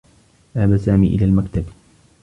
ذهب 0.55 0.77
سامي 0.77 1.07
إلى 1.07 1.25
المكتب. 1.25 1.65